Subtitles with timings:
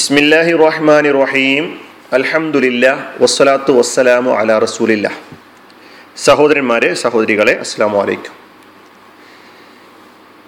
[0.00, 1.64] ബിസ്മില്ലാഹി റഹ്മാൻ റഹീം
[2.12, 2.84] അലഹമുല്ല
[3.20, 5.06] വസ്സലാത്തു വസ്സലാമു അല റസൂലില്ല.
[6.16, 8.34] സഹോദരന്മാരെ സഹോദരികളെ അസ്സാം വലൈക്കും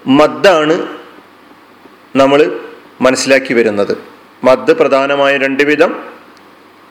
[0.07, 0.77] മദ്ദാണ്
[2.17, 2.61] നമ്മൾ
[3.01, 3.99] മനസ്സിലാക്കി വരുന്നത്.
[4.45, 5.93] മദ് പ്രധാനമായ രണ്ട് വിധം.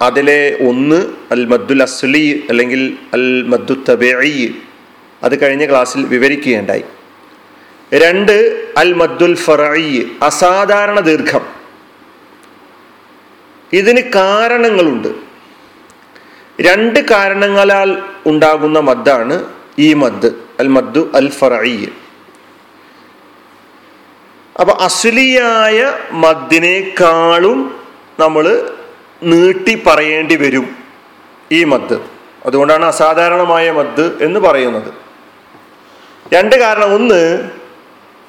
[0.02, 1.00] അതിലെ ഒന്ന്
[1.32, 4.56] അൽ മദ്ദുൽ അസ്ലി അല്ലെങ്കിൽ അൽ മദ്ദു തബേയി
[5.24, 6.84] അത് കഴിഞ്ഞ ക്ലാസ്സിൽ വിവരിക്കുകയുണ്ടായി.
[7.94, 8.36] രണ്ട്
[8.78, 11.61] അൽ മദ്ദുൽ ഫറഈ അസാധാരണ ദീർഘം.
[13.74, 15.08] ഇതിന് കാരണങ്ങളുണ്ട്.
[16.62, 19.44] രണ്ട് കാരണങ്ങളാൽ ഉണ്ടാകുന്ന മദ്ദാണ്
[19.80, 21.88] ഈ മദ് അൽ മദ്ദു അൽ ഫറഈ.
[24.60, 27.80] അപ്പൊ അസുലിയായ മദ്ദിനേക്കാളും
[28.20, 28.70] നമ്മൾ
[29.24, 30.76] നീട്ടി പറയേണ്ടി വരും
[31.52, 32.00] ഈ മദ്.
[32.46, 34.94] അതുകൊണ്ടാണ് അസാധാരണമായ മദ് എന്ന് പറയുന്നത്.
[36.34, 36.94] രണ്ട് കാരണം.
[36.94, 37.50] ഒന്ന്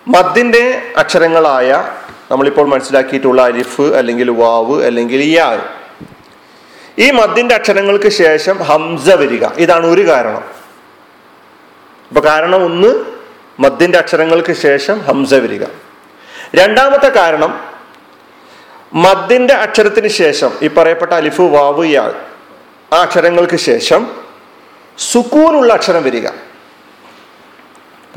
[0.09, 1.85] മദ്ദിന്റെ അക്ഷരങ്ങളായ
[2.33, 5.65] നമ്മളിപ്പോൾ മനസ്സിലാക്കിയിട്ടുള്ള അലിഫ് അല്ലെങ്കിൽ വാവ് അല്ലെങ്കിൽ യാ.
[6.99, 9.47] ഈ മദ്ദിന്റെ അക്ഷരങ്ങൾക്ക് ശേഷം ഹംസ വരിക.
[9.47, 10.45] ഇതാണ് ഒരു കാരണം.
[12.09, 13.05] അപ്പൊ കാരണം ഒന്ന്
[13.61, 15.65] മദ്ദിന്റെ അക്ഷരങ്ങൾക്ക് ശേഷം ഹംസ വരിക.
[16.55, 17.61] രണ്ടാമത്തെ കാരണം
[18.93, 22.13] മദ്ദിന്റെ അക്ഷരത്തിന് ശേഷം ഈ പറയപ്പെട്ട അലിഫ് വാവ് യാ
[22.93, 24.11] ആ അക്ഷരങ്ങൾക്ക് ശേഷം
[24.99, 26.29] സുക്കൂനുള്ള അക്ഷരം വരിക.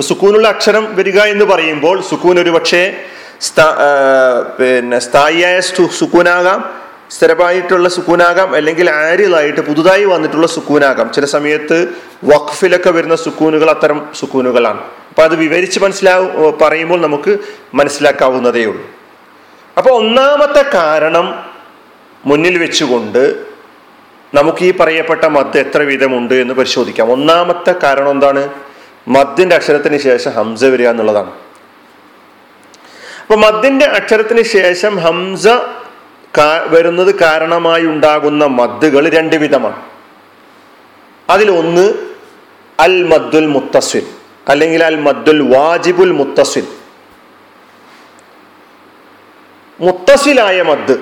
[0.02, 3.06] സുക്കൂനുള്ള അക്ഷരം വരിക എന്ന് പറയുമ്പോൾ സുക്കൂൻ ഒരു പക്ഷേ
[4.60, 11.14] പിന്നെ സ്ഥായിയായ സുക്കൂനാകാം സ്ഥിരമായിട്ടുള്ള സുക്കൂനാകാം അല്ലെങ്കിൽ ആരിലായിട്ട് പുതുതായി വന്നിട്ടുള്ള സുക്കൂനാകാം.
[11.14, 11.90] ചില സമയത്ത്
[12.24, 14.82] വഖഫിലൊക്കെ വരുന്ന സുക്കൂനുകൾ അത്തരം സുക്കൂനുകളാണ്.
[14.82, 17.38] അപ്പൊ അത് വിവരിച്ച് മനസ്സിലാവും പറയുമ്പോൾ നമുക്ക്
[17.74, 18.86] മനസ്സിലാക്കാവുന്നതേ ഉള്ളൂ.
[19.78, 21.46] അപ്പൊ ഒന്നാമത്തെ കാരണം
[22.26, 23.46] മുന്നിൽ വെച്ചുകൊണ്ട്
[24.34, 27.12] നമുക്ക് ഈ പറയപ്പെട്ട മദ് എത്ര വിധമുണ്ട് എന്ന് പരിശോധിക്കാം.
[27.12, 28.50] ഒന്നാമത്തെ കാരണം എന്താണ്?
[29.08, 31.32] മദ്ദിന്റെ അക്ഷരത്തിന് ശേഷം ഹംസ വരിക എന്നുള്ളതാണ്.
[33.26, 35.48] അപ്പൊ മദ്ദിന്റെ അക്ഷരത്തിന് ശേഷം ഹംസ
[36.68, 39.80] വരുന്നത് കാരണമായി ഉണ്ടാകുന്ന മദ്ദുകൾ രണ്ട് വിധമാണ്.
[41.30, 41.86] അതിലൊന്ന്
[42.80, 44.06] അൽ മദ്ദുൽ മുത്തസ്വിൻ
[44.50, 46.66] അല്ലെങ്കിൽ അൽ മദ്ദുൽ വാജിബുൽ മുത്തസ്വിൻ.
[49.82, 50.96] മുത്തസിലായ മദ്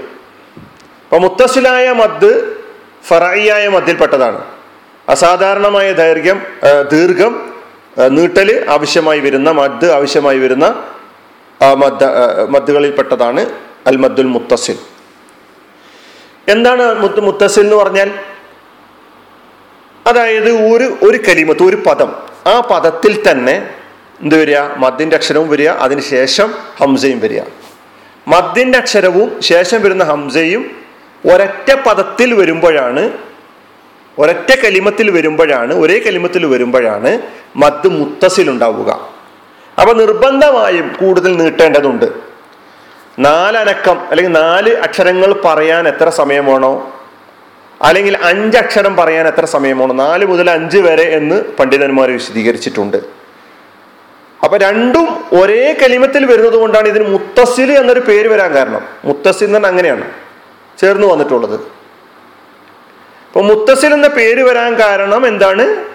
[1.03, 2.31] അപ്പൊ മുത്തസിലായ മദ്
[3.07, 4.39] ഫറായിയായ മദ്ദിൽപ്പെട്ടതാണ്
[5.09, 6.39] അസാധാരണമായ ദൈർഘ്യം
[6.93, 7.33] ദീർഘം
[8.09, 10.67] നീട്ടൽ ആവശ്യമായി വരുന്ന മദ് ആവശ്യമായി വരുന്ന
[11.71, 13.49] മദ് മദ്ദുകളിൽപ്പെട്ടതാണ്
[13.87, 14.77] അൽ മദ്ദുൽ മുത്തസിൽ.
[16.47, 18.11] എന്താണ് മുത്ത് മുത്തസിൽ എന്ന് പറഞ്ഞാൽ?
[20.07, 22.13] അതായത് ഒരു ഒരു കലിമത്ത് ഒരു പദം.
[22.47, 23.69] ആ പദത്തിൽ തന്നെ
[24.21, 24.57] എന്ത് വരിക?
[24.77, 27.41] മദ്ദിന്റെ അക്ഷരവും വരിക അതിന് ശേഷം ഹംസയും വരിക.
[28.27, 30.71] മദ്ദിന്റെ അക്ഷരവും ശേഷം വരുന്ന ഹംസയും
[31.33, 33.11] ഒരൊറ്റ പദത്തിൽ വരുമ്പോഴാണ്
[34.19, 37.21] ഒരൊറ്റ കലിമത്തിൽ വരുമ്പോഴാണ് ഒരേ കലിമത്തിൽ വരുമ്പോഴാണ്
[37.55, 39.12] മദ് മുത്തസിൽ ഉണ്ടാവുക.
[39.79, 42.05] അപ്പൊ നിർബന്ധമായും കൂടുതൽ നീട്ടേണ്ടതുണ്ട്.
[43.19, 46.99] നാലനക്കം അല്ലെങ്കിൽ നാല് അക്ഷരങ്ങൾ പറയാൻ എത്ര സമയം വേണോ?
[47.81, 49.93] അല്ലെങ്കിൽ അഞ്ചക്ഷരം പറയാൻ എത്ര സമയം വേണോ?
[49.93, 52.97] നാല് മുതൽ അഞ്ച് വരെ എന്ന് പണ്ഡിതന്മാർ വിശദീകരിച്ചിട്ടുണ്ട്.
[54.43, 58.81] അപ്പൊ രണ്ടും ഒരേ കലിമത്തിൽ വരുന്നത് കൊണ്ടാണ് ഇതിന് മുത്തസിൽ എന്നൊരു പേര് വരാൻ കാരണം.
[59.05, 60.11] മുത്തസിൽ എന്ന് അങ്ങനെയാണ്
[60.81, 61.55] ചേർന്ന് വന്നിട്ടുള്ളത്.
[63.27, 65.85] അപ്പൊ മുത്തസിൽ എന്ന പേര് വരാൻ കാരണം എന്താണ്?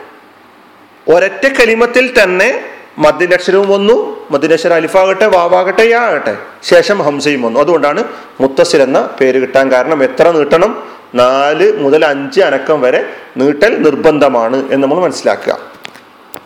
[1.11, 4.27] ഒരറ്റ കലിമത്തിൽ തന്നെ മദ്ദിന്റെ അക്ഷരവും വന്നു.
[4.31, 7.61] മദ്ദിന്റെ അക്ഷരം അലിഫാകട്ടെ വാവാകട്ടെ യാ ആകട്ടെ ശേഷം ഹംസയും വന്നു.
[7.61, 8.05] അതുകൊണ്ടാണ്
[8.41, 10.83] മുത്തസിൽ എന്ന പേര് കിട്ടാൻ കാരണം എത്ര നീട്ടണം?
[11.15, 13.01] നാല് മുതൽ അഞ്ച് അനക്കം വരെ
[13.37, 15.59] നീട്ടൽ നിർബന്ധമാണ് എന്ന് നമ്മൾ മനസ്സിലാക്കുക.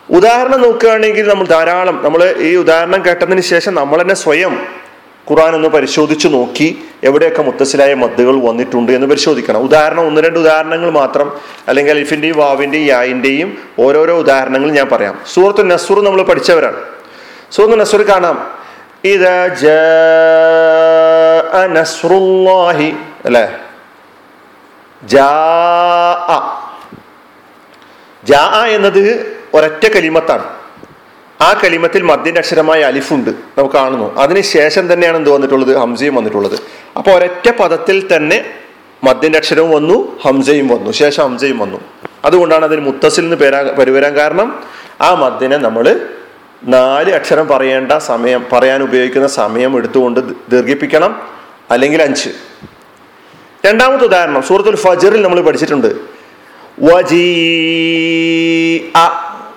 [0.09, 4.53] ഉദാഹരണം നോക്കുകയാണെങ്കിൽ നമ്മൾ ധാരാളം നമ്മൾ ഈ ഉദാഹരണം കേട്ടതിന് ശേഷം നമ്മൾ തന്നെ സ്വയം
[5.31, 9.59] ഖുറാൻ ഒന്ന് പരിശോധിച്ച് നോക്കി എവിടെയൊക്കെ മുത്തസിലായ മദ്ദുകൾ വന്നിട്ടുണ്ട് എന്ന് പരിശോധിക്കണം.
[9.59, 11.31] ഉദാഹരണം ഒന്ന് രണ്ട് ഉദാഹരണങ്ങൾ മാത്രം
[11.67, 15.19] അല്ലെങ്കിൽ അലിഫിന്റെയും വാവിന്റെയും യായിന്റെയും ഓരോരോ ഉദാഹരണങ്ങൾ ഞാൻ പറയാം.
[15.33, 16.77] സൂറത്ത് നസൂർ നമ്മൾ പഠിച്ചവരാണ്.
[17.51, 18.51] സൂറത്ത് നസൂർ കാണാം.
[19.03, 19.29] ഇത്
[23.25, 23.57] അല്ലേ?
[25.03, 25.29] ജാ
[28.23, 30.62] ജാ എന്നത് ഒരൊറ്റ കലിമത്താണ്.
[31.43, 34.15] ആ കലിമത്തിൽ മദ്യന്റെ അക്ഷരമായ അലിഫുണ്ട് നമുക്ക് കാണുന്നു.
[34.15, 35.77] അതിനുശേഷം തന്നെയാണ് എന്ത് വന്നിട്ടുള്ളത്?
[35.77, 36.59] ഹംസയും വന്നിട്ടുള്ളത്.
[36.97, 38.45] അപ്പൊ ഒരൊറ്റ പദത്തിൽ തന്നെ
[39.03, 40.91] മദ്യന്റെ അക്ഷരവും വന്നു ഹംസയും വന്നു.
[40.91, 41.81] ശേഷം ഹംസയും വന്നു.
[42.25, 44.63] അതുകൊണ്ടാണ് അതിന് മുത്തസിൽ നിന്ന് പേരാ പരിവരാൻ കാരണം
[45.01, 46.09] ആ മദ്യനെ നമ്മൾ
[46.63, 50.19] നാല് അക്ഷരം പറയേണ്ട സമയം പറയാൻ ഉപയോഗിക്കുന്ന സമയം എടുത്തുകൊണ്ട്
[50.51, 51.21] ദീർഘിപ്പിക്കണം.
[51.71, 52.29] അല്ലെങ്കിൽ അഞ്ച്.
[53.65, 55.95] രണ്ടാമത്തെ ഉദാഹരണം സൂറത്തുൽ ഫജറിൽ നമ്മൾ പഠിച്ചിട്ടുണ്ട്.
[56.81, 57.25] വജീ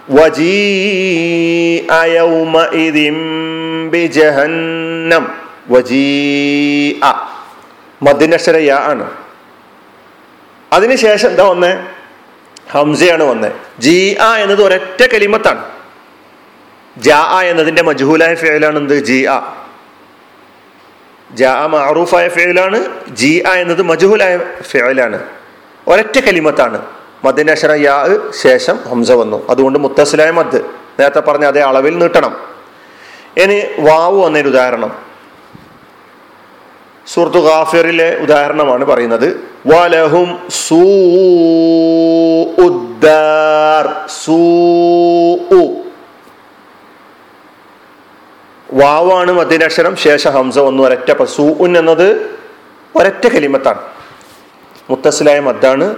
[0.10, 2.98] وجيء يومئذ
[3.94, 5.24] بجهنم
[5.70, 7.04] وجيء
[8.02, 9.06] മദ്യനക്ഷര യ ആണ്
[10.72, 11.72] അതിനുശേഷം എന്താ വന്നേ
[12.72, 13.50] ഹംസയാണ് വന്നേ
[13.80, 15.62] ജി ആ എന്നത് ഒരൊറ്റ കലിമത്താണ്
[16.98, 19.38] ജാ എന്നതിന്റെ മജ്ഹൂലായ ഫേലാണ് എന്ത് ജി ആ
[21.30, 22.80] ജാ മാറൂഫായ ഫേലാണ്
[23.20, 24.34] ജി ആ എന്നത് മജുഹുലായ
[24.72, 25.20] ഫേലാണ്
[25.88, 26.80] ഒരൊറ്റ കലിമത്താണ്
[27.27, 29.47] മദ്ദിന്റെ അക്ഷരം യാ ശേഷം ഹംസ വന്നു.
[29.51, 30.63] അതുകൊണ്ട് മുത്തസിലായ മദ്
[31.01, 32.37] നേരത്തെ പറഞ്ഞ അതേ അളവിൽ നീട്ടണം.
[33.37, 34.93] ഇനി വാവ് വന്നൊരു ഉദാഹരണം.
[37.07, 39.49] സുഹൃത്തു ഗാഫിറിലെ ഉദാഹരണമാണ് പറയുന്നത്.
[39.67, 40.83] വലഹും സൂ
[44.25, 44.37] സൂ
[48.73, 50.83] വാവാണ് മദ്യനക്ഷരം ശേഷം ഹംസ വന്നു.
[50.83, 52.31] ഒരറ്റ പ- സൂഉൻ എന്നത്
[52.97, 53.79] ഒരൊറ്റ കലിമത്താണ്.
[54.91, 55.97] മുത്തസിലായ മദ്ദാണ്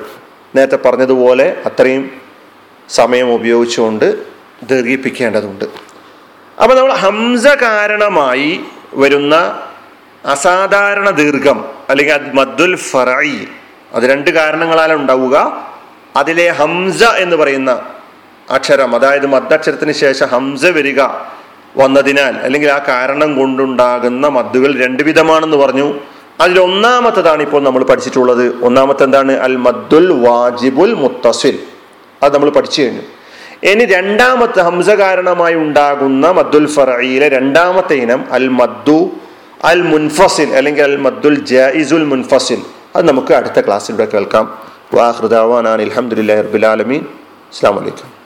[0.57, 2.11] നേരത്തെ പറഞ്ഞതുപോലെ അത്രയും
[2.89, 4.25] സമയം ഉപയോഗിച്ചുകൊണ്ട്
[4.63, 5.65] ദീർഘിപ്പിക്കേണ്ടതുണ്ട്.
[6.63, 8.61] അപ്പൊ നമ്മൾ ഹംസ കാരണമായി
[8.95, 9.35] വരുന്ന
[10.25, 13.31] അസാധാരണ ദീർഘം അല്ലെങ്കിൽ അത് മദ്ദുൽ ഫറൈ
[13.93, 15.37] അത് രണ്ട് കാരണങ്ങളാണ് ഉണ്ടാവുക.
[16.17, 17.71] അതിലെ ഹംസ എന്ന് പറയുന്ന
[18.51, 21.01] അക്ഷരം അതായത് മദ്ദക്ഷരത്തിന് ശേഷം ഹംസ വരിക
[21.77, 25.95] വന്നതിനാൽ അല്ലെങ്കിൽ ആ കാരണം കൊണ്ടുണ്ടാകുന്ന മദ്ദുകൾ രണ്ട് വിധമാണെന്ന് പറഞ്ഞു.
[26.41, 28.65] അതിൽ ഒന്നാമത്തതാണ് ഇപ്പോൾ നമ്മൾ പഠിച്ചിട്ടുള്ളത്.
[28.65, 31.59] ഒന്നാമത്തെ എന്താണ് അൽ മദ്ദുൽ വാജിബുൽ മുത്തസിൽ.
[32.23, 33.01] അത് നമ്മൾ പഠിച്ചു കഴിഞ്ഞു.
[33.63, 39.11] ഇനി രണ്ടാമത്തെ ഹംസ കാരണമായി ഉണ്ടാകുന്ന മദ്ദുൽ ഫറയിലെ രണ്ടാമത്തെ ഇനം അൽ മദ്ദു
[39.65, 42.63] അൽ മുൻഫസിൽ അല്ലെങ്കിൽ അൽ മദ്ദുൽ ജായിസുൽ മുൻഫസിൽ.
[42.97, 44.59] അത് നമുക്ക് അടുത്ത ക്ലാസ്സിലൂടെ കേൾക്കാം.
[44.95, 47.03] വാഹൃദാവാൻ അലഹമുല്ലാ റബുലാലമീൻ
[47.53, 48.18] അസ്സാം വലൈക്കും